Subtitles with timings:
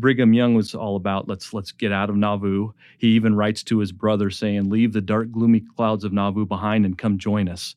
[0.00, 2.72] Brigham Young was all about let's let's get out of Nauvoo.
[2.96, 6.86] He even writes to his brother saying, "Leave the dark gloomy clouds of Nauvoo behind
[6.86, 7.76] and come join us."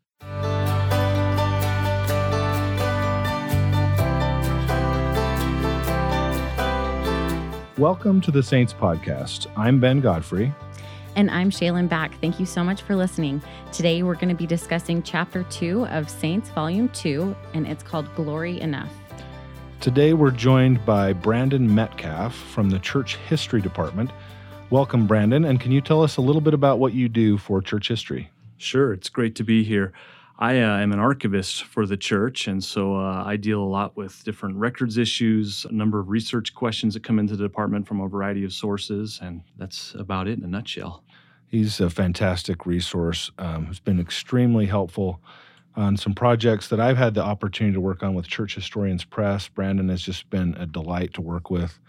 [7.78, 9.48] Welcome to the Saints Podcast.
[9.58, 10.54] I'm Ben Godfrey.
[11.18, 12.20] And I'm Shaylin Back.
[12.22, 13.42] Thank you so much for listening.
[13.74, 18.08] Today we're going to be discussing chapter two of Saints, volume two, and it's called
[18.16, 18.90] Glory Enough.
[19.84, 24.12] Today we're joined by Brandon Metcalf from the Church History Department.
[24.70, 25.44] Welcome, Brandon.
[25.44, 28.30] And can you tell us a little bit about what you do for church history?
[28.56, 29.92] Sure, it's great to be here.
[30.40, 33.98] I uh, am an archivist for the church, and so uh, I deal a lot
[33.98, 38.00] with different records issues, a number of research questions that come into the department from
[38.00, 41.04] a variety of sources, and that's about it in a nutshell.
[41.50, 45.20] He's a fantastic resource um, who's been extremely helpful
[45.76, 49.48] on some projects that I've had the opportunity to work on with Church Historians Press.
[49.48, 51.80] Brandon has just been a delight to work with.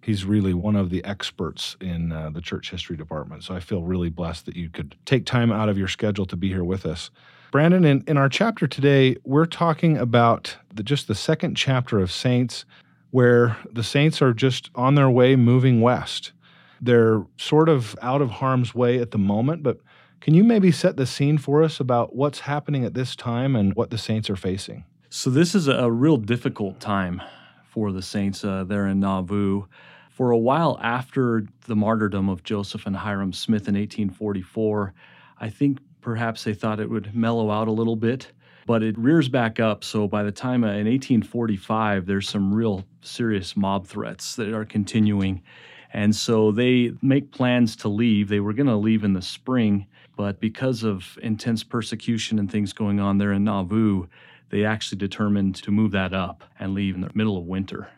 [0.00, 3.44] He's really one of the experts in uh, the church history department.
[3.44, 6.36] So I feel really blessed that you could take time out of your schedule to
[6.36, 7.10] be here with us.
[7.52, 12.10] Brandon, in, in our chapter today, we're talking about the, just the second chapter of
[12.10, 12.64] Saints,
[13.10, 16.32] where the saints are just on their way moving west.
[16.80, 19.78] They're sort of out of harm's way at the moment, but
[20.22, 23.74] can you maybe set the scene for us about what's happening at this time and
[23.74, 24.84] what the saints are facing?
[25.10, 27.20] So, this is a real difficult time
[27.68, 29.64] for the saints uh, there in Nauvoo.
[30.08, 34.94] For a while after the martyrdom of Joseph and Hyrum Smith in 1844,
[35.38, 38.32] I think Perhaps they thought it would mellow out a little bit,
[38.66, 39.84] but it rears back up.
[39.84, 44.64] So by the time uh, in 1845, there's some real serious mob threats that are
[44.64, 45.42] continuing.
[45.92, 48.28] And so they make plans to leave.
[48.28, 52.72] They were going to leave in the spring, but because of intense persecution and things
[52.72, 54.06] going on there in Nauvoo,
[54.48, 57.88] they actually determined to move that up and leave in the middle of winter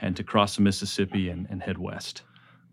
[0.00, 2.22] and to cross the Mississippi and, and head west.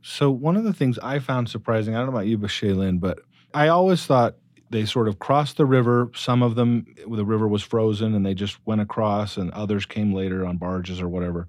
[0.02, 3.00] So, one of the things I found surprising, I don't know about you, but Shaylin,
[3.00, 3.20] but
[3.54, 4.36] I always thought
[4.70, 6.12] they sort of crossed the river.
[6.16, 10.14] Some of them, the river was frozen and they just went across, and others came
[10.14, 11.48] later on barges or whatever.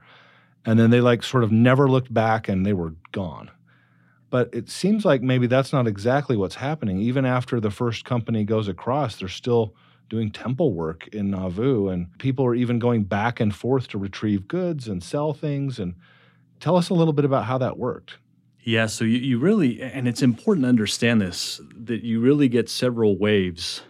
[0.64, 3.50] And then they like sort of never looked back and they were gone.
[4.30, 6.98] But it seems like maybe that's not exactly what's happening.
[6.98, 9.74] Even after the first company goes across, they're still
[10.08, 14.48] doing temple work in Nauvoo, and people are even going back and forth to retrieve
[14.48, 15.78] goods and sell things.
[15.78, 15.94] And
[16.60, 18.18] tell us a little bit about how that worked.
[18.60, 22.68] Yeah, so you, you really, and it's important to understand this, that you really get
[22.68, 23.82] several waves.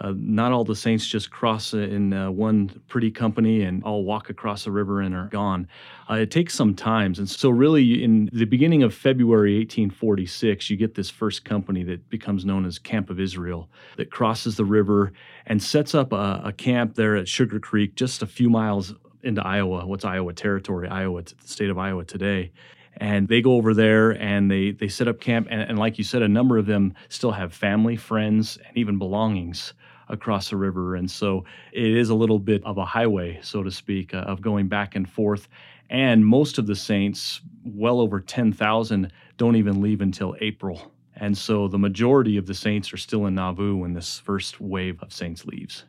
[0.00, 4.28] Uh, not all the saints just cross in uh, one pretty company and all walk
[4.28, 5.66] across the river and are gone.
[6.10, 7.18] Uh, it takes some times.
[7.18, 12.08] And so, really, in the beginning of February 1846, you get this first company that
[12.10, 15.12] becomes known as Camp of Israel that crosses the river
[15.46, 19.44] and sets up a, a camp there at Sugar Creek, just a few miles into
[19.44, 19.86] Iowa.
[19.86, 20.88] What's Iowa territory?
[20.88, 22.52] Iowa, the state of Iowa today
[22.98, 26.04] and they go over there and they they set up camp and, and, like you
[26.04, 29.74] said a number of them still have family friends and even belongings
[30.08, 30.96] across the river.
[30.96, 34.40] And so it is a little bit of a highway so to speak uh, of
[34.40, 35.48] going back and forth.
[35.90, 40.92] And most of the saints well over 10,000 don't even leave until April.
[41.16, 45.02] And so the majority of the saints are still in Nauvoo when this first wave
[45.02, 45.84] of saints leaves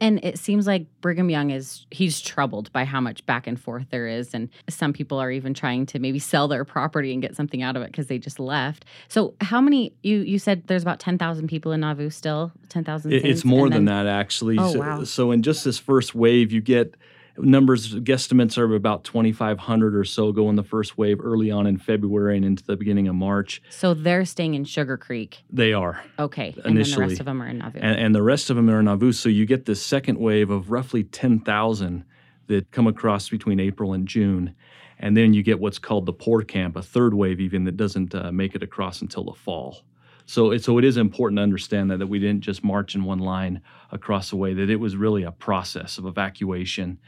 [0.00, 3.86] and it seems like Brigham Young is he's troubled by how much back and forth
[3.90, 7.36] there is and some people are even trying to maybe sell their property and get
[7.36, 8.84] something out of it because they just left.
[9.08, 12.52] So how many you you said there's about 10,000 people in Nauvoo still?
[12.68, 14.58] 10,000 It's more than that actually.
[14.58, 15.04] Oh, so, wow.
[15.04, 16.94] so in just this first wave you get
[17.38, 21.76] numbers guesstimates are about 2500 or so go in the first wave early on in
[21.78, 23.60] february and into the beginning of march.
[23.70, 25.42] So they're staying in sugar creek?
[25.50, 26.02] They are.
[26.18, 26.64] Okay initially.
[26.64, 27.78] and then the rest of them are in nauvoo.
[27.80, 30.50] And, and the rest of them are in nauvoo so you get this second wave
[30.50, 32.04] of roughly 10000
[32.46, 34.54] that come across between april and june
[34.98, 38.14] and then you get what's called the poor camp a third wave even that doesn't
[38.14, 39.82] uh, make it across until the fall
[40.26, 43.04] so it, so it is important to understand that, that we didn't just march in
[43.04, 43.60] one line
[43.92, 46.98] across the way, that it was really a process of evacuation.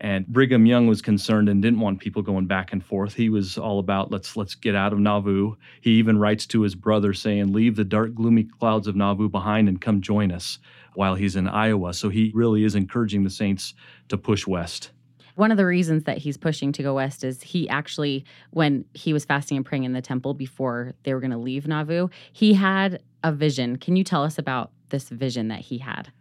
[0.00, 3.14] And Brigham Young was concerned and didn't want people going back and forth.
[3.14, 5.54] He was all about let's let's get out of Nauvoo.
[5.80, 9.68] He even writes to his brother saying, "Leave the dark, gloomy clouds of Nauvoo behind
[9.68, 10.58] and come join us."
[10.94, 13.74] While he's in Iowa, so he really is encouraging the saints
[14.08, 14.92] to push west.
[15.36, 19.12] One of the reasons that he's pushing to go west is he actually, when he
[19.12, 22.54] was fasting and praying in the temple before they were going to leave Nauvoo, he
[22.54, 23.76] had a vision.
[23.76, 26.12] Can you tell us about this vision that he had?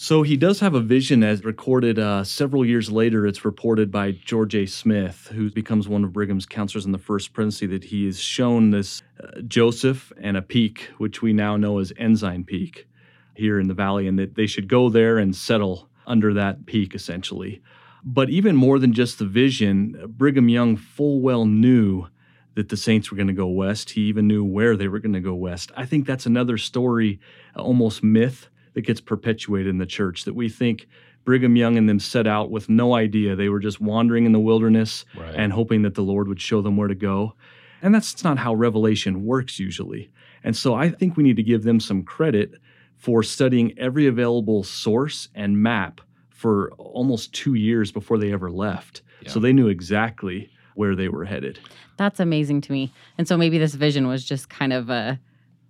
[0.00, 3.26] So he does have a vision as recorded uh, several years later.
[3.26, 4.64] It's reported by George A.
[4.64, 8.70] Smith, who becomes one of Brigham's counselors in the first presidency, that he is shown
[8.70, 12.86] this uh, Joseph and a peak, which we now know as Ensign Peak
[13.34, 16.94] here in the valley, and that they should go there and settle under that peak
[16.94, 17.60] essentially.
[18.10, 22.06] But even more than just the vision, Brigham Young full well knew
[22.54, 23.90] that the Saints were going to go west.
[23.90, 25.70] He even knew where they were going to go west.
[25.76, 27.20] I think that's another story,
[27.54, 30.88] uh, almost myth, that gets perpetuated in the church that we think
[31.26, 33.36] Brigham Young and them set out with no idea.
[33.36, 35.34] They were just wandering in the wilderness Right.
[35.36, 37.34] and hoping that the Lord would show them where to go.
[37.82, 40.10] And that's not how revelation works usually.
[40.42, 42.54] And so I think we need to give them some credit
[42.96, 46.00] for studying every available source and map
[46.38, 49.02] for almost two years before they ever left.
[49.26, 51.58] So they knew exactly where they were headed.
[51.96, 52.92] That's amazing to me.
[53.18, 55.18] And so maybe this vision was just kind of a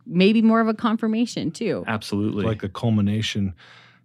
[0.06, 1.84] maybe more of a confirmation too.
[1.86, 2.44] Absolutely.
[2.44, 3.54] like a culmination.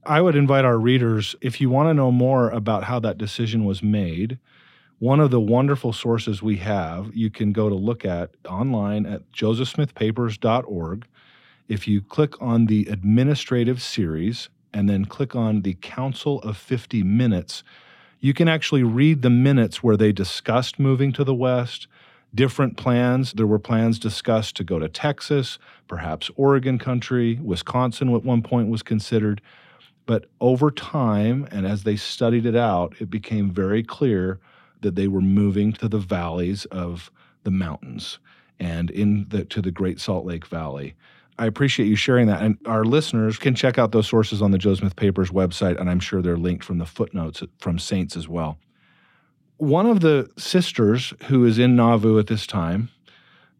[0.06, 3.66] I would invite our readers, if you want to know more about how that decision
[3.66, 4.40] was made,
[5.00, 9.30] one of the wonderful sources we have, you can go to look at online at
[9.34, 11.06] josephsmithpapers.org.
[11.68, 17.04] If you click on the administrative series and then click on the Council of 50
[17.04, 17.64] Minutes,
[18.20, 21.88] you can actually read the minutes where they discussed moving to the West,
[22.34, 23.34] different plans.
[23.34, 28.70] There were plans discussed to go to Texas, perhaps Oregon country, Wisconsin at one point
[28.70, 29.42] was considered.
[30.06, 34.40] But over time, and as they studied it out, it became very clear
[34.82, 37.12] that they were moving to the valleys of
[37.44, 38.20] the mountains
[38.60, 40.96] and in the, to the Great Salt Lake Valley.
[41.38, 42.42] I appreciate you sharing that.
[42.42, 45.90] And our listeners can check out those sources on the Joe Smith Papers website, and
[45.90, 48.58] I'm sure they're linked from the footnotes from Saints as well.
[49.58, 52.90] One of the sisters who is in Nauvoo at this time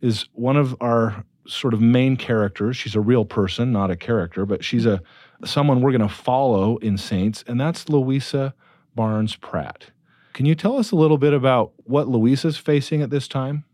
[0.02, 2.78] is one of our sort of main characters.
[2.78, 5.02] She's a real person, not a character, but she's a
[5.46, 8.54] someone we're going to follow in Saints, and that's Louisa
[8.96, 9.92] Barnes Pratt.
[10.34, 13.66] Can you tell us a little bit about what Louisa's facing at this time?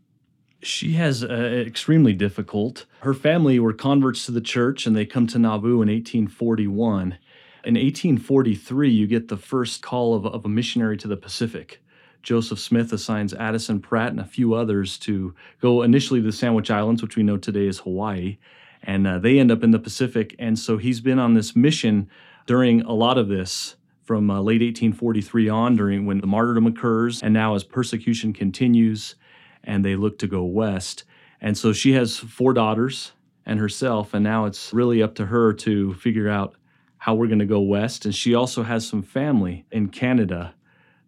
[0.62, 1.28] She has uh,
[1.66, 2.84] extremely difficult.
[3.00, 7.18] Her family were converts to the church and they come to Nauvoo in 1841.
[7.62, 11.82] In 1843, you get the first call of, of a missionary to the Pacific.
[12.22, 16.70] Joseph Smith assigns Addison Pratt and a few others to go initially to the Sandwich
[16.70, 18.38] Islands, which we know today is Hawaii,
[18.82, 20.34] and uh, they end up in the Pacific.
[20.38, 22.10] And so he's been on this mission
[22.46, 27.22] during a lot of this from uh, late 1843 on, during when the martyrdom occurs,
[27.22, 29.14] and now as persecution continues
[29.64, 31.04] and they look to go west.
[31.40, 33.12] And so she has four daughters
[33.46, 36.54] and herself, and now it's really up to her to figure out
[36.98, 38.04] how we're going to go west.
[38.04, 40.54] And she also has some family in Canada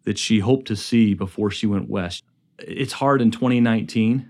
[0.04, 2.24] that she hoped to see before she went west.
[2.58, 4.28] It's hard in 2019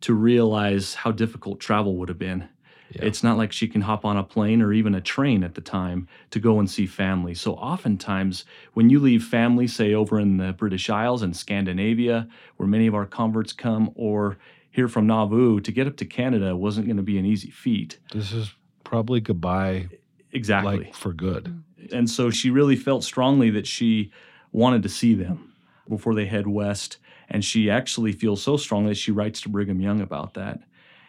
[0.00, 2.48] to realize how difficult travel would have been.
[2.90, 3.04] Yeah.
[3.04, 5.60] It's not like she can hop on a plane or even a train at the
[5.60, 7.34] time to go and see family.
[7.34, 12.68] So, oftentimes, when you leave family, say over in the British Isles and Scandinavia, where
[12.68, 14.38] many of our converts come, or
[14.70, 17.98] here from Nauvoo, to get up to Canada wasn't going to be an easy feat.
[18.12, 18.54] This is
[18.84, 19.88] probably goodbye,
[20.32, 20.78] Exactly.
[20.78, 21.44] like for good.
[21.78, 21.92] Mm.
[21.92, 24.10] And so she really felt strongly that she
[24.52, 25.52] wanted to see them
[25.88, 26.98] before they head west.
[27.28, 30.60] And she actually feels so strongly that she writes to Brigham Young about that.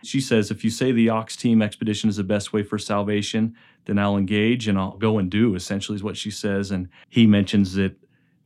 [0.03, 3.55] She says, If you say the Ox Team expedition is the best way for salvation,
[3.85, 6.71] then I'll engage and I'll go and do, essentially, is what she says.
[6.71, 7.95] And he mentions that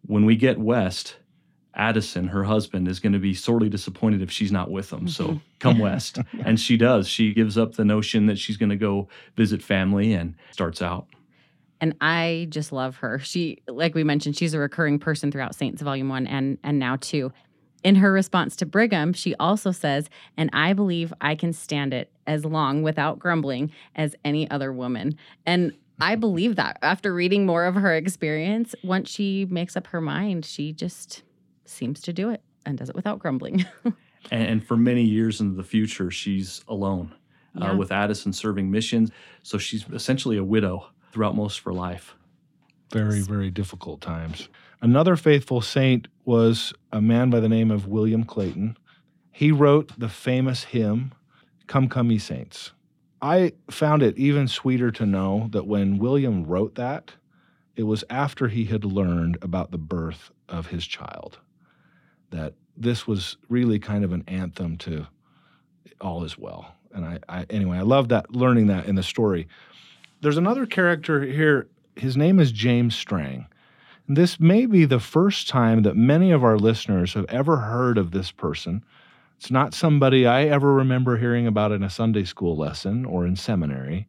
[0.05, 1.17] when we get west,
[1.75, 5.07] Addison, her husband, is going to be sorely disappointed if she's not with them.
[5.07, 5.41] So Mhm.
[5.59, 6.19] come west.
[6.45, 7.07] And she does.
[7.07, 11.07] She gives up the notion that she's going to go visit family and starts out.
[11.81, 13.19] and I just love her.
[13.19, 16.95] She, like we mentioned, she's a recurring person throughout Saints Volume One and and now
[16.95, 17.33] two.
[17.83, 22.11] In her response to Brigham, she also says, "And I believe I can stand it
[22.25, 27.65] as long without grumbling as any other woman." And I believe that after reading more
[27.65, 31.23] of her experience, once she makes up her mind, she just
[31.65, 33.65] seems to do it and does it without grumbling.
[34.31, 37.13] And, and for many years into the future, she's alone
[37.59, 37.71] Yeah.
[37.71, 39.11] uh, with Addison serving missions.
[39.43, 42.15] So she's essentially a widow throughout most of her life.
[42.93, 44.49] Very, very difficult times.
[44.81, 48.77] Another faithful saint was a man by the name of William Clayton.
[49.31, 51.11] He wrote the famous hymn,
[51.67, 52.71] Come, Come, Ye Saints.
[53.21, 57.13] I found it even sweeter to know that when William wrote that,
[57.75, 61.39] it was after he had learned about the birth of his child.
[62.29, 65.07] That this was really kind of an anthem to
[65.99, 66.75] all is well.
[66.93, 69.47] And I, I anyway, I love that learning that in the story.
[70.21, 71.67] There's another character here.
[71.95, 73.47] His name is James Strang.
[74.07, 78.11] This may be the first time that many of our listeners have ever heard of
[78.11, 78.83] this person.
[79.37, 83.35] It's not somebody I ever remember hearing about in a Sunday school lesson or in
[83.35, 84.07] seminary,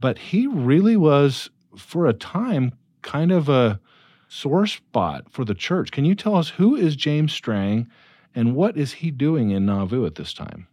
[0.00, 3.80] but he really was, for a time, kind of a
[4.28, 5.90] sore spot for the church.
[5.90, 7.88] Can you tell us who is James Strang
[8.34, 10.68] and what is he doing in Nauvoo at this time?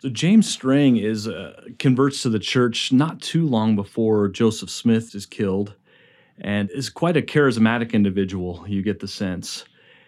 [0.00, 5.14] So James Strang is uh, converts to the church not too long before Joseph Smith
[5.14, 5.74] is killed,
[6.40, 9.66] and is quite a charismatic individual, you get the sense.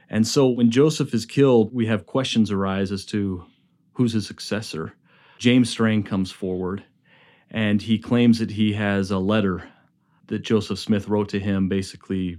[0.09, 3.45] And so when Joseph is killed, we have questions arise as to
[3.93, 4.95] who's his successor.
[5.39, 6.83] James Strang comes forward
[7.51, 9.69] and he claims that he has a letter
[10.29, 12.39] that Joseph Smith wrote to him, basically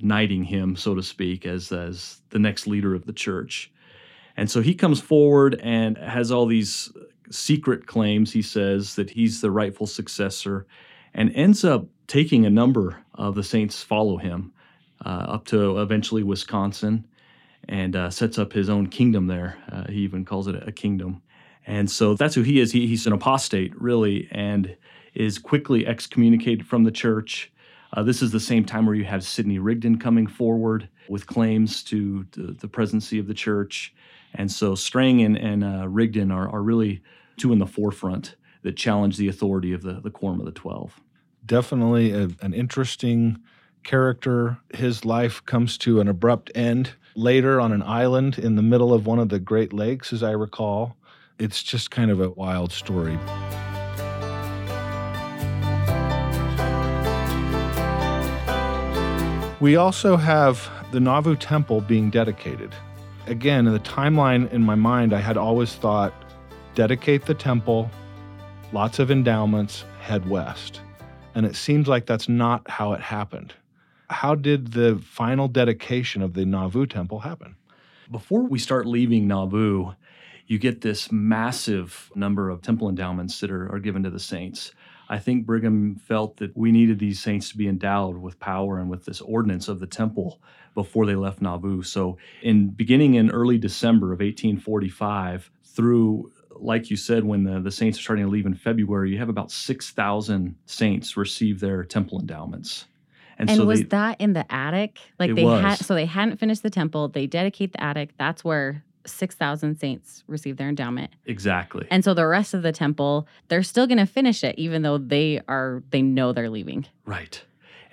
[0.00, 3.72] knighting him, so to speak, as, as the next leader of the church.
[4.36, 6.90] And so he comes forward and has all these
[7.30, 10.66] secret claims, he says, that he's the rightful successor,
[11.14, 14.52] and ends up taking a number of the saints follow him
[15.04, 17.06] uh, up to eventually Wisconsin
[17.68, 19.56] and uh, sets up his own kingdom there.
[19.70, 21.22] Uh, he even calls it a kingdom.
[21.66, 22.72] And so that's who he is.
[22.72, 24.76] He, he's an apostate, really, and
[25.14, 27.52] is quickly excommunicated from the church.
[27.92, 31.82] Uh, this is the same time where you have Sidney Rigdon coming forward with claims
[31.84, 33.94] to the, the presidency of the church.
[34.34, 37.02] And so Strang and, and uh, Rigdon are, are really
[37.36, 41.00] two in the forefront that challenge the authority of the, the Quorum of the Twelve.
[41.44, 43.38] Definitely a, an interesting
[43.82, 44.58] character.
[44.72, 49.06] His life comes to an abrupt end later on an island in the middle of
[49.06, 50.96] one of the Great Lakes, as I recall.
[51.38, 53.18] It's just kind of a wild story.
[59.60, 62.74] We also have the Nauvoo Temple being dedicated.
[63.26, 66.12] Again, in the timeline in my mind, I had always thought
[66.74, 67.88] dedicate the temple,
[68.72, 70.80] lots of endowments, head west.
[71.36, 73.54] And it seems like that's not how it happened.
[74.10, 77.54] How did the final dedication of the Nauvoo temple happen?
[78.10, 79.92] Before we start leaving Nauvoo,
[80.48, 84.72] you get this massive number of temple endowments that are, are given to the saints.
[85.08, 88.90] I think Brigham felt that we needed these saints to be endowed with power and
[88.90, 90.40] with this ordinance of the temple
[90.74, 91.82] before they left Nauvoo.
[91.82, 97.70] So, in beginning in early December of 1845 through like you said, when the, the
[97.70, 102.20] saints are starting to leave in February, you have about 6,000 saints receive their temple
[102.20, 102.86] endowments.
[103.38, 105.00] And, and so was they, that in the attic?
[105.18, 105.60] Like they was.
[105.60, 107.08] had, so they hadn't finished the temple.
[107.08, 108.10] They dedicate the attic.
[108.18, 111.12] That's where 6,000 saints receive their endowment.
[111.26, 111.86] Exactly.
[111.90, 114.98] And so the rest of the temple, they're still going to finish it, even though
[114.98, 116.86] they are, they know they're leaving.
[117.04, 117.42] Right.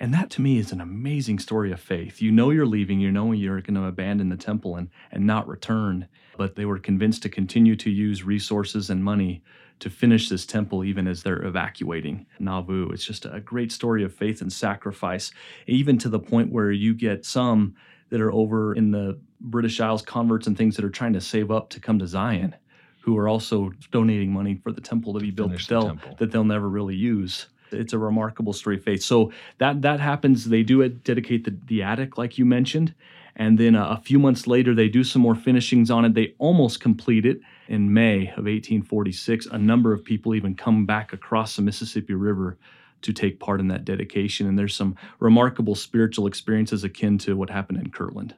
[0.00, 2.22] And that to me is an amazing story of faith.
[2.22, 5.46] You know you're leaving, you know you're going to abandon the temple and, and not
[5.46, 6.08] return
[6.40, 9.42] but they were convinced to continue to use resources and money
[9.78, 12.88] to finish this temple even as they're evacuating Nauvoo.
[12.92, 15.32] It's just a great story of faith and sacrifice,
[15.66, 17.74] even to the point where you get some
[18.08, 21.50] that are over in the British Isles, converts and things that are trying to save
[21.50, 22.56] up to come to Zion,
[23.02, 26.42] who are also donating money for the temple to be built that they'll, that they'll
[26.42, 27.48] never really use.
[27.72, 29.02] It's a remarkable story of faith.
[29.02, 30.46] So that that happens.
[30.46, 32.94] They do it, dedicate the, the attic, like you mentioned,
[33.36, 36.14] and then a, a few months later, they do some more finishings on it.
[36.14, 39.46] They almost complete it in May of 1846.
[39.46, 42.58] A number of people even come back across the Mississippi River
[43.02, 44.46] to take part in that dedication.
[44.46, 48.34] And there's some remarkable spiritual experiences akin to what happened in Kirtland.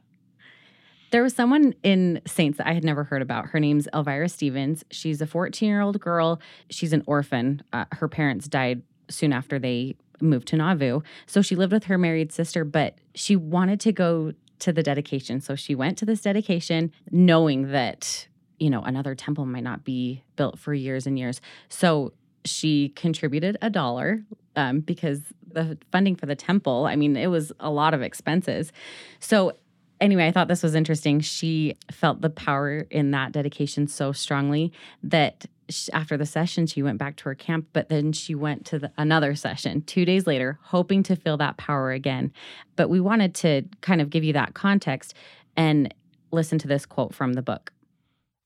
[1.11, 3.47] There was someone in Saints that I had never heard about.
[3.47, 4.83] Her name's Elvira Stevens.
[4.91, 6.41] She's a 14 year old girl.
[6.71, 7.63] She's an orphan.
[7.73, 11.01] Uh, her parents died soon after they moved to Nauvoo.
[11.27, 15.41] So she lived with her married sister, but she wanted to go to the dedication.
[15.41, 18.29] So she went to this dedication knowing that,
[18.61, 21.41] you know, another temple might not be built for years and years.
[21.69, 22.13] So
[22.45, 24.23] she contributed a dollar
[24.55, 25.21] um, because
[25.53, 28.73] the funding for the temple, I mean, it was a lot of expenses.
[29.19, 29.53] So
[30.01, 31.21] anyway, I thought this was interesting.
[31.21, 35.47] She felt the power in that dedication so strongly that
[35.93, 38.93] after the session, she went back to her camp, but then she went to the,
[38.97, 42.33] another session two days later, hoping to feel that power again.
[42.77, 45.15] But we wanted to kind of give you that context
[45.57, 45.93] and
[46.31, 47.73] listen to this quote from the book.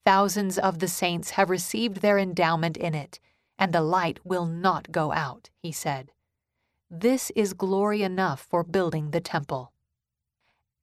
[0.04, 3.18] Thousands of the saints have received their endowment in it,
[3.58, 6.12] and the light will not go out, he said.
[6.90, 9.72] This is glory enough for building the temple.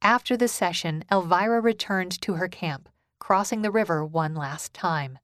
[0.02, 5.20] After the session, Elvira returned to her camp, crossing the river one last time.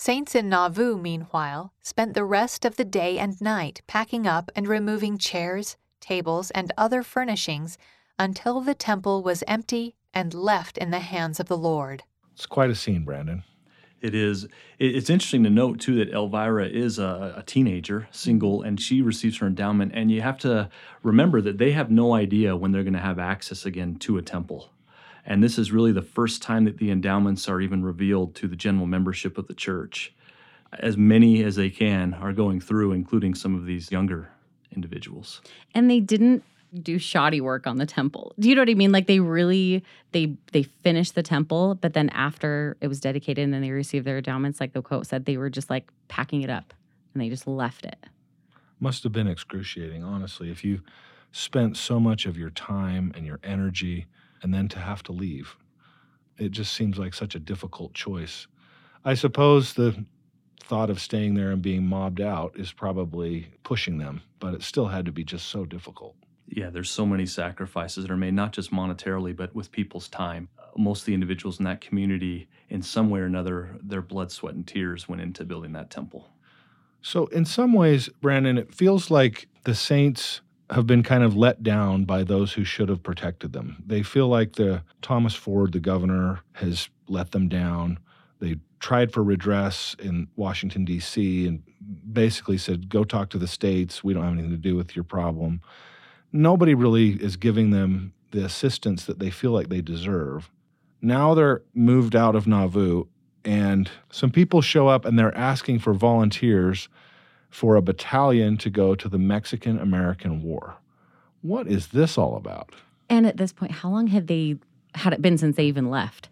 [0.00, 4.68] Saints in Nauvoo, meanwhile, spent the rest of the day and night packing up and
[4.68, 7.76] removing chairs, tables, and other furnishings
[8.16, 12.04] until the temple was empty and left in the hands of the Lord.
[12.32, 13.42] It's quite a scene, Brandon.
[14.00, 14.46] It is.
[14.78, 19.38] It's interesting to note too that Elvira is a, a, teenager, single, and she receives
[19.38, 19.90] her endowment.
[19.96, 20.70] And you have to
[21.02, 24.22] remember that they have no idea when they're going to have access again to a
[24.22, 24.70] temple.
[25.28, 28.56] And this is really the first time that the endowments are even revealed to the
[28.56, 30.14] general membership of the church.
[30.72, 34.30] As many as they can are going through, including some of these younger
[34.74, 35.42] individuals.
[35.74, 36.42] And they didn't
[36.82, 38.32] do shoddy work on the temple.
[38.38, 38.90] Do you know what I mean?
[38.90, 43.52] Like they really they they finished the temple, but then after it was dedicated and
[43.52, 46.50] then they received their endowments, like the quote said, they were just like packing it
[46.50, 46.72] up
[47.12, 47.98] and they just left it.
[48.80, 50.50] Must have been excruciating, honestly.
[50.50, 50.82] If you
[51.32, 54.06] spent so much of your time and your energy
[54.42, 55.56] and then to have to leave.
[56.36, 58.46] It just seems like such a difficult choice.
[59.04, 60.04] I suppose the
[60.62, 64.88] thought of staying there and being mobbed out is probably pushing them, but it still
[64.88, 66.14] had to be just so difficult.
[66.46, 70.48] Yeah, there's so many sacrifices that are made, not just monetarily, but with people's time.
[70.58, 74.32] Uh, most of the individuals in that community, in some way or another, their blood,
[74.32, 76.28] sweat, and tears went into building that temple.
[77.02, 81.62] So, in some ways, Brandon, it feels like the saints have been kind of let
[81.62, 83.82] down by those who should have protected them.
[83.86, 87.98] They feel like the Thomas Ford, the governor, has let them down.
[88.40, 91.46] They tried for redress in Washington D.C.
[91.46, 91.62] and
[92.12, 94.04] basically said, "Go talk to the states.
[94.04, 95.60] We don't have anything to do with your problem."
[96.32, 100.50] Nobody really is giving them the assistance that they feel like they deserve.
[101.00, 103.04] Now they're moved out of Nauvoo,
[103.44, 106.88] and some people show up and they're asking for volunteers
[107.50, 110.76] for a battalion to go to the Mexican American War.
[111.42, 112.74] What is this all about?
[113.08, 114.56] And at this point, how long had they
[114.94, 116.28] had it been since they even left?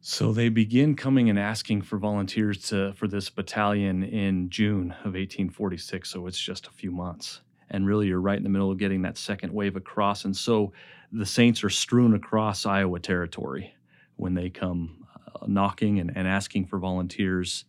[0.00, 5.14] So they begin coming and asking for volunteers to for this battalion in June of
[5.14, 6.08] 1846.
[6.08, 7.40] So it's just a few months.
[7.70, 10.24] And really, you're right in the middle of getting that second wave across.
[10.24, 10.72] And so
[11.12, 13.74] the Saints are strewn across Iowa territory
[14.16, 17.64] when they come uh, knocking and, and asking for volunteers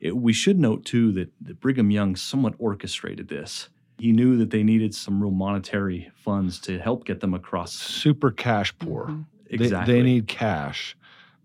[0.00, 3.68] it, we should note too that, that Brigham Young somewhat orchestrated this.
[3.98, 7.72] He knew that they needed some real monetary funds to help get them across.
[7.72, 9.06] Super cash poor.
[9.06, 9.22] Mm-hmm.
[9.50, 9.92] Exactly.
[9.92, 10.96] They, they need cash.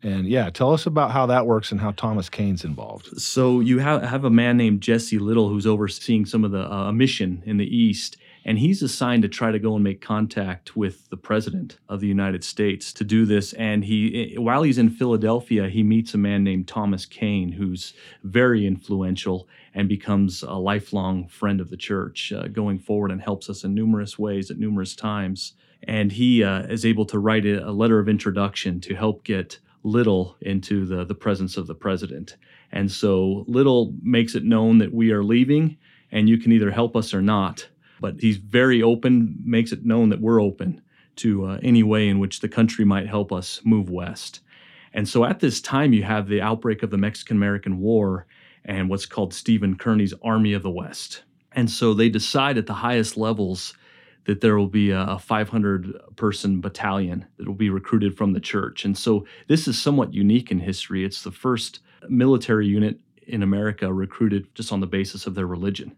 [0.03, 3.21] And yeah, tell us about how that works and how Thomas Kane's involved.
[3.21, 6.91] So you have, have a man named Jesse Little who's overseeing some of the uh,
[6.91, 11.09] mission in the East, and he's assigned to try to go and make contact with
[11.09, 13.53] the president of the United States to do this.
[13.53, 18.67] And he, while he's in Philadelphia, he meets a man named Thomas Kane, who's very
[18.67, 23.63] influential and becomes a lifelong friend of the church uh, going forward and helps us
[23.63, 25.53] in numerous ways at numerous times.
[25.83, 29.59] And he uh, is able to write a, a letter of introduction to help get
[29.85, 32.37] Little into the, the presence of the president.
[32.71, 35.77] And so Little makes it known that we are leaving
[36.09, 37.67] and you can either help us or not.
[38.03, 40.81] But he's very open, makes it known that we're open
[41.15, 44.41] to uh, any way in which the country might help us move west.
[44.93, 48.27] And so at this time, you have the outbreak of the Mexican American War
[48.65, 51.23] and what's called Stephen Kearny's Army of the West.
[51.53, 53.73] And so they decide at the highest levels
[54.25, 58.83] that there will be a 500 person battalion that will be recruited from the church.
[58.83, 61.05] And so this is somewhat unique in history.
[61.05, 65.95] It's the first military unit in America recruited just on the basis of their religion.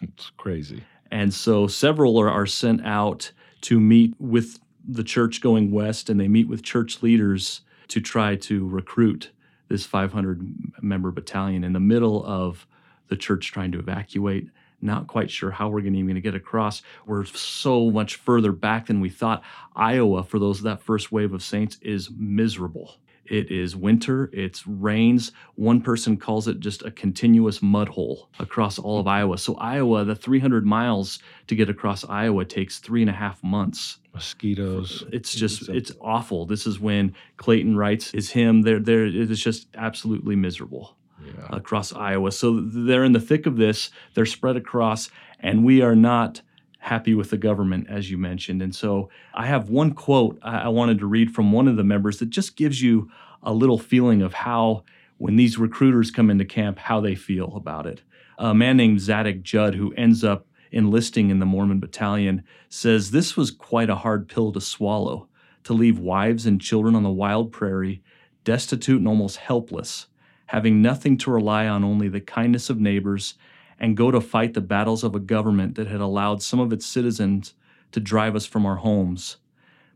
[0.00, 0.84] It's crazy.
[1.10, 6.18] And so several are, are sent out to meet with the church going west, and
[6.18, 9.30] they meet with church leaders to try to recruit
[9.68, 12.66] this 500 member battalion in the middle of
[13.08, 14.48] the church trying to evacuate
[14.80, 16.82] not quite sure how we're going to even get across.
[17.06, 19.42] We're so much further back than we thought.
[19.74, 22.96] Iowa, for those that first wave of saints, is miserable.
[23.30, 25.32] It is winter, it's rains.
[25.54, 29.38] One person calls it just a continuous mud hole across all of Iowa.
[29.38, 33.98] So, Iowa, the 300 miles to get across Iowa takes three and a half months.
[34.14, 35.04] Mosquitoes.
[35.12, 36.46] It's just, it's awful.
[36.46, 38.62] This is when Clayton writes is him.
[38.62, 41.46] There, there, it is just absolutely miserable yeah.
[41.50, 42.32] across Iowa.
[42.32, 45.10] So they're in the thick of this, they're spread across,
[45.40, 46.42] and we are not
[46.88, 48.62] happy with the government, as you mentioned.
[48.62, 52.18] And so I have one quote I wanted to read from one of the members
[52.18, 53.10] that just gives you
[53.42, 54.84] a little feeling of how,
[55.18, 58.02] when these recruiters come into camp, how they feel about it.
[58.38, 63.36] A man named Zadok Judd, who ends up enlisting in the Mormon battalion, says this
[63.36, 65.28] was quite a hard pill to swallow
[65.64, 68.02] to leave wives and children on the wild prairie,
[68.44, 70.06] destitute and almost helpless
[70.48, 73.34] having nothing to rely on only the kindness of neighbors,
[73.78, 76.86] and go to fight the battles of a government that had allowed some of its
[76.86, 77.54] citizens
[77.92, 79.36] to drive us from our homes.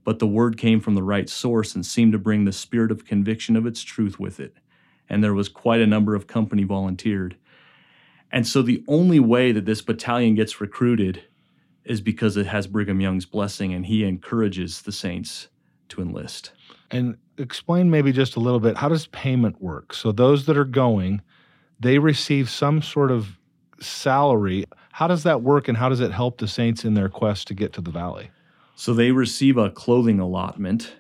[0.05, 3.05] But the word came from the right source and seemed to bring the spirit of
[3.05, 4.57] conviction of its truth with it.
[5.09, 7.37] And there was quite a number of company volunteered.
[8.31, 11.23] And so the only way that this battalion gets recruited
[11.85, 15.49] is because it has Brigham Young's blessing and he encourages the saints
[15.88, 16.53] to enlist.
[16.90, 19.92] And explain maybe just a little bit how does payment work?
[19.92, 21.21] So those that are going,
[21.79, 23.38] they receive some sort of
[23.83, 24.64] salary.
[24.92, 27.55] How does that work and how does it help the saints in their quest to
[27.55, 28.31] get to the valley?
[28.75, 30.95] So they receive a clothing allotment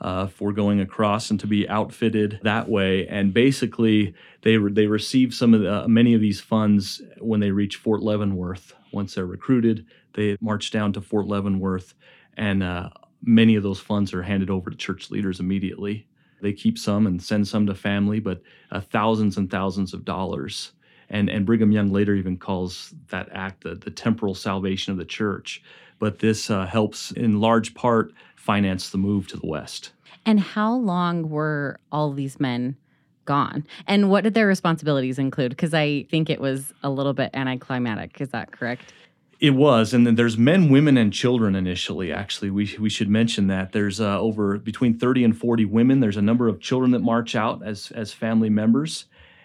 [0.00, 3.06] uh, for going across and to be outfitted that way.
[3.08, 7.40] And basically, they re- they receive some of the, uh, many of these funds when
[7.40, 8.74] they reach Fort Leavenworth.
[8.92, 11.94] Once they're recruited, they march down to Fort Leavenworth,
[12.36, 12.90] and uh,
[13.22, 16.06] many of those funds are handed over to church leaders immediately.
[16.40, 18.40] They keep some and send some to family, but
[18.70, 20.72] uh, thousands and thousands of dollars.
[21.10, 25.04] And, and Brigham Young later even calls that act the, the temporal salvation of the
[25.04, 25.62] church
[25.98, 29.92] but this uh, helps in large part finance the move to the West.
[30.24, 32.76] And how long were all these men
[33.24, 33.66] gone?
[33.86, 35.50] And what did their responsibilities include?
[35.50, 38.20] Because I think it was a little bit anticlimactic.
[38.20, 38.92] Is that correct?
[39.40, 42.12] It was, and then there's men, women, and children initially.
[42.12, 46.00] Actually, we we should mention that there's uh, over between 30 and 40 women.
[46.00, 49.04] There's a number of children that march out as as family members,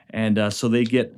[0.10, 1.15] and uh, so they get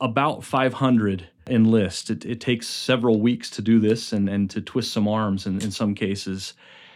[0.00, 2.10] about 500 enlist.
[2.10, 5.62] It, it, takes several weeks to do this and and to twist some arms in,
[5.62, 6.54] in some cases,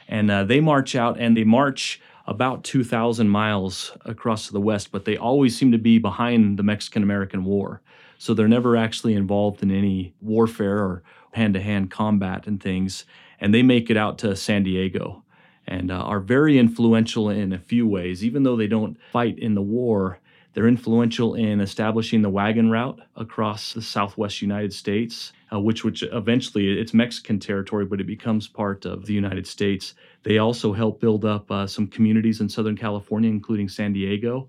[0.08, 5.04] and uh, they march out and they march about 2,000 miles across the west, but
[5.04, 7.80] they always seem to be behind the Mexican American War.
[8.18, 13.04] So they're never actually involved in any warfare or hand to hand combat and things.
[13.40, 15.24] And they make it out to San Diego
[15.66, 18.24] and uh, are very influential in a few ways.
[18.24, 20.20] Even though they don't fight in the war,
[20.54, 26.02] they're influential in establishing the wagon route across the southwest United States, uh, which, which
[26.02, 29.94] eventually it's Mexican territory, but it becomes part of the United States.
[30.22, 34.48] They also help build up uh, some communities in Southern California, including San Diego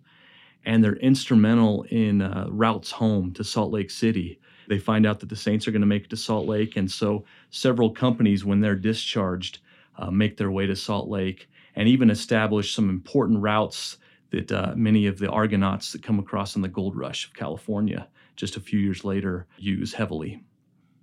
[0.65, 4.39] and they're instrumental in uh, routes home to Salt Lake City.
[4.67, 6.89] They find out that the Saints are going to make it to Salt Lake, and
[6.89, 9.59] so several companies, when they're discharged,
[9.97, 13.97] uh, make their way to Salt Lake and even establish some important routes
[14.33, 18.07] that uh, many of the Argonauts that come across in the gold rush of California
[18.35, 20.43] just a few years later use heavily.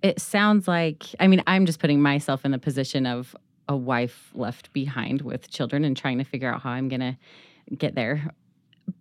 [0.01, 3.35] It sounds like, I mean, I'm just putting myself in the position of
[3.69, 7.17] a wife left behind with children and trying to figure out how I'm going to
[7.77, 8.33] get there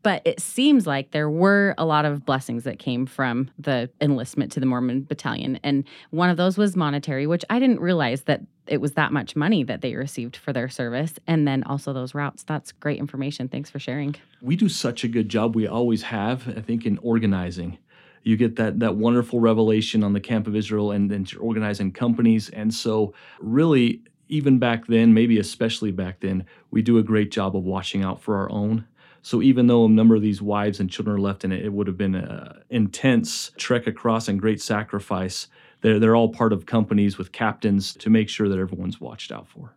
[0.03, 4.53] but it seems like there were a lot of blessings that came from the enlistment
[4.53, 5.61] to the Mormon battalion.
[5.62, 9.37] And one of those was monetary, which I didn't realize that it was that much
[9.37, 11.14] money that they received for their service.
[11.27, 12.45] And then also those routes.
[12.45, 13.49] That's great information.
[13.49, 14.16] Thanks for sharing.
[14.40, 15.55] We do such a good job.
[15.55, 17.79] We always have, I think, in organizing.
[18.23, 21.90] You get that that wonderful revelation on the Camp of Israel and then you're organizing
[21.90, 22.51] companies.
[22.51, 27.57] And so really even back then, maybe especially back then, we do a great job
[27.57, 28.87] of watching out for our own
[29.22, 31.72] so even though a number of these wives and children are left in it, it
[31.72, 35.48] would have been an intense trek across and great sacrifice.
[35.83, 39.48] They're, they're all part of companies with captains to make sure that everyone's watched out
[39.48, 39.74] for.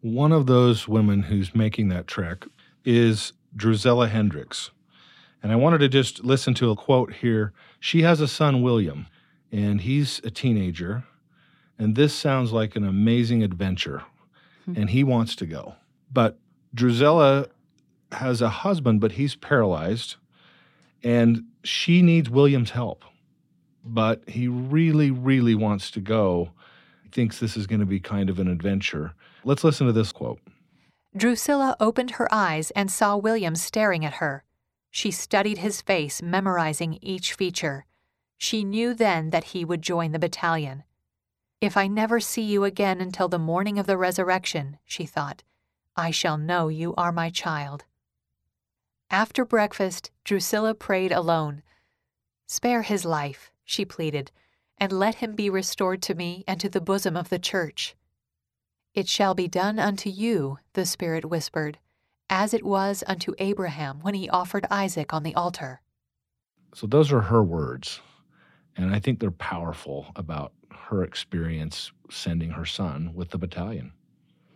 [0.00, 2.44] One of those women who's making that trek
[2.84, 4.70] is Drusilla Hendricks.
[5.42, 7.52] And I wanted to just listen to a quote here.
[7.80, 9.06] She has a son, William,
[9.50, 11.04] and he's a teenager.
[11.78, 14.02] And this sounds like an amazing adventure.
[14.68, 14.80] Mm-hmm.
[14.80, 15.74] And he wants to go.
[16.12, 16.38] But
[16.74, 17.48] Drusilla
[18.14, 20.16] has a husband, but he's paralyzed,
[21.02, 23.04] and she needs William's help.
[23.84, 26.50] But he really, really wants to go.
[27.02, 29.12] He thinks this is going to be kind of an adventure.
[29.44, 30.40] Let's listen to this quote.
[31.16, 34.44] Drusilla opened her eyes and saw William staring at her.
[34.90, 37.84] She studied his face, memorizing each feature.
[38.38, 40.84] She knew then that he would join the battalion.
[41.60, 45.42] If I never see you again until the morning of the resurrection, she thought,
[45.96, 47.84] I shall know you are my child.
[49.10, 51.62] After breakfast, Drusilla prayed alone.
[52.46, 54.30] Spare his life, she pleaded,
[54.78, 57.94] and let him be restored to me and to the bosom of the church.
[58.94, 61.78] It shall be done unto you, the Spirit whispered,
[62.30, 65.80] as it was unto Abraham when he offered Isaac on the altar.
[66.74, 68.00] So those are her words.
[68.76, 73.92] And I think they're powerful about her experience sending her son with the battalion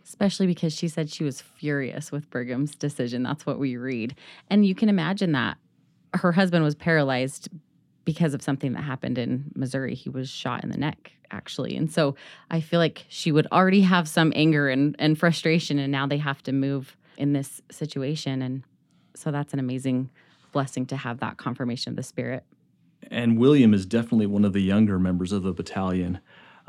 [0.09, 3.21] especially because she said she was furious with Brigham's decision.
[3.21, 4.15] That's what we read.
[4.49, 5.57] And you can imagine that
[6.15, 7.47] her husband was paralyzed
[8.05, 9.93] because of something that happened in Missouri.
[9.93, 11.77] He was shot in the neck, actually.
[11.77, 12.15] And so
[12.49, 16.17] I feel like she would already have some anger and, and frustration, and now they
[16.17, 18.41] have to move in this situation.
[18.41, 18.63] And
[19.13, 20.09] so that's an amazing
[20.51, 22.43] blessing to have that confirmation of the Spirit.
[23.11, 26.19] And William is definitely one of the younger members of the battalion.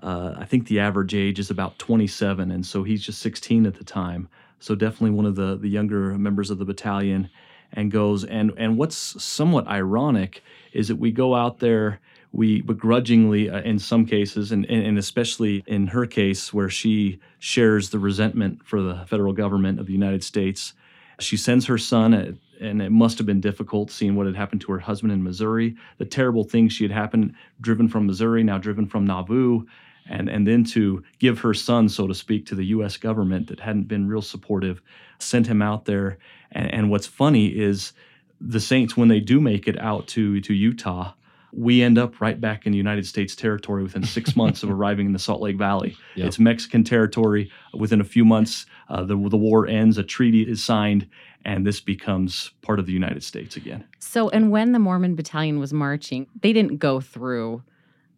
[0.02, 3.74] Uh, I think the average age is about 27, and so he's just 16 at
[3.74, 4.28] the time.
[4.58, 7.30] So definitely one of the the younger members of the battalion,
[7.72, 12.00] and goes and and what's somewhat ironic is that we go out there.
[12.32, 17.90] We begrudgingly, uh, in some cases, and, and especially in her case, where she shares
[17.90, 20.74] the resentment for the federal government of the United States,
[21.18, 24.60] she sends her son uh, and it must have been difficult seeing what had happened
[24.62, 28.58] to her husband in Missouri, the terrible things she had happened, driven from Missouri, now
[28.58, 29.64] driven from Nauvoo,
[30.08, 32.96] and and then to give her son, so to speak, to the U.S.
[32.96, 34.82] government that hadn't been real supportive,
[35.18, 36.18] sent him out there.
[36.52, 37.92] And, and what's funny is
[38.40, 41.12] the Saints, when they do make it out to to Utah,
[41.52, 45.06] we end up right back in the United States territory within six months of arriving
[45.06, 45.96] in the Salt Lake Valley.
[46.14, 46.26] Yep.
[46.26, 47.50] It's Mexican territory.
[47.74, 51.08] Within a few months, uh, the, the war ends, a treaty is signed,
[51.44, 53.84] and this becomes part of the United States again.
[53.98, 57.62] So, and when the Mormon battalion was marching, they didn't go through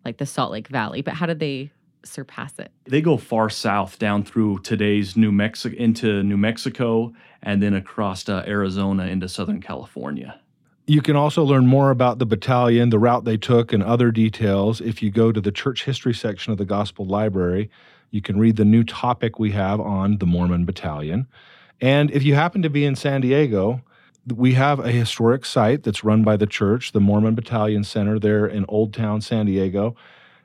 [0.04, 1.70] like the Salt Lake Valley, but how did they
[2.04, 2.72] surpass it?
[2.84, 8.28] They go far south down through today's New Mexico into New Mexico and then across
[8.28, 10.40] uh, Arizona into Southern California.
[10.86, 14.80] You can also learn more about the battalion, the route they took, and other details
[14.80, 17.70] if you go to the church history section of the Gospel Library.
[18.10, 21.28] You can read the new topic we have on the Mormon Battalion.
[21.80, 23.82] And if you happen to be in San Diego,
[24.26, 28.46] we have a historic site that's run by the church, the Mormon Battalion Center there
[28.46, 29.94] in Old Town, San Diego.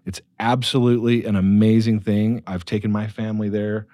[0.05, 2.43] It's absolutely an amazing thing.
[2.47, 3.87] I've taken my family there.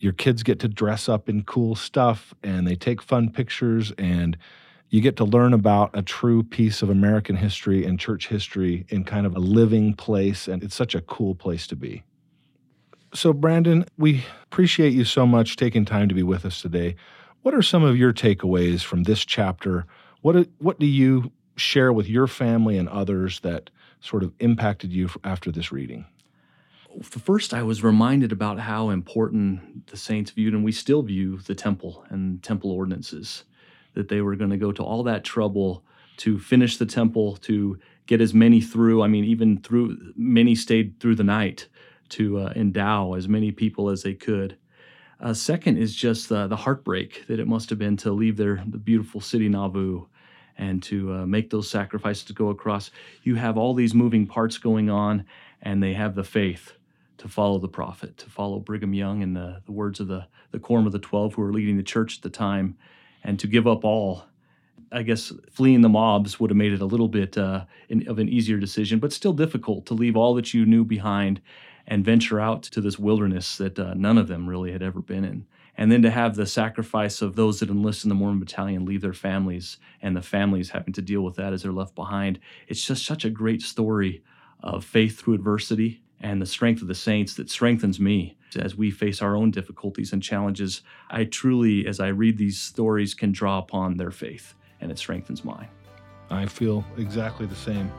[0.00, 4.36] Your kids get to dress up in cool stuff and they take fun pictures and
[4.94, 9.02] you get to learn about a true piece of American history and church history in
[9.02, 12.04] kind of a living place and it's such a cool place to be.
[13.12, 16.94] So Brandon, we appreciate you so much taking time to be with us today.
[17.42, 19.84] What are some of your takeaways from this chapter?
[20.20, 25.10] What what do you share with your family and others that sort of impacted you
[25.24, 26.06] after this reading?
[27.02, 31.56] First, I was reminded about how important the saints viewed, and we still view the
[31.56, 33.42] temple and temple ordinances,
[33.94, 35.84] that they were going to go to all that trouble
[36.18, 39.02] to finish the temple, to get as many through.
[39.02, 41.68] I mean, even through, many stayed through the night
[42.10, 44.56] to uh, endow as many people as they could.
[45.20, 48.62] Uh, second is just uh, the heartbreak that it must have been to leave their
[48.66, 50.06] the beautiful city Nauvoo
[50.56, 52.90] and to uh, make those sacrifices to go across.
[53.22, 55.24] You have all these moving parts going on,
[55.62, 56.74] and they have the faith
[57.18, 60.58] to follow the prophet, to follow Brigham Young and the, the words of the, the
[60.58, 62.76] quorum of the 12 who were leading the church at the time,
[63.24, 64.24] and to give up all.
[64.92, 68.20] I guess fleeing the mobs would have made it a little bit uh, in, of
[68.20, 71.40] an easier decision, but still difficult to leave all that you knew behind
[71.86, 75.24] and venture out to this wilderness that uh, none of them really had ever been
[75.24, 78.84] in and then to have the sacrifice of those that enlist in the Mormon battalion
[78.84, 82.38] leave their families and the families having to deal with that as they're left behind.
[82.68, 84.22] It's just such a great story
[84.62, 88.90] of faith through adversity and the strength of the saints that strengthens me as we
[88.90, 90.82] face our own difficulties and challenges.
[91.10, 95.44] I truly, as I read these stories, can draw upon their faith and it strengthens
[95.44, 95.68] mine.
[96.30, 97.90] I feel exactly the same.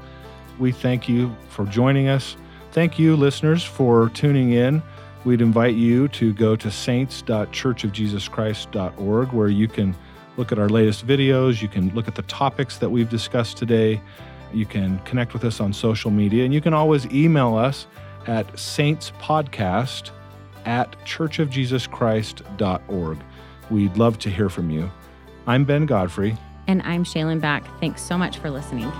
[0.59, 2.37] We thank you for joining us.
[2.71, 4.81] Thank you, listeners, for tuning in
[5.25, 9.95] we'd invite you to go to saints.churchofjesuschrist.org where you can
[10.37, 14.01] look at our latest videos, you can look at the topics that we've discussed today,
[14.53, 17.87] you can connect with us on social media, and you can always email us
[18.27, 20.11] at saintspodcast
[20.65, 23.17] at churchofjesuschrist.org.
[23.71, 24.91] We'd love to hear from you.
[25.47, 26.37] I'm Ben Godfrey.
[26.67, 27.65] And I'm Shaylin Back.
[27.79, 28.91] Thanks so much for listening.